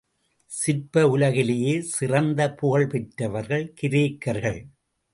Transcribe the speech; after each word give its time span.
சிற்ப 0.51 1.03
உலகிலேயே 1.09 1.81
சிறந்த 1.81 2.49
புகழ்பெற்றவர்கள் 2.61 3.73
கிரேக்கர்கள். 3.81 4.61